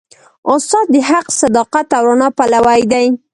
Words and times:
استاد 0.53 0.85
د 0.93 0.95
حق، 1.09 1.27
صداقت 1.41 1.87
او 1.97 2.03
رڼا 2.09 2.29
پلوي 2.37 2.81
دی. 2.91 3.07